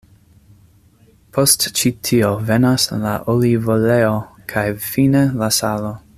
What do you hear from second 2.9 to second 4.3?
la olivoleo,